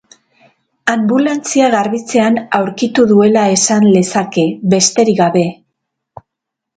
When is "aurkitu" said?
2.59-3.05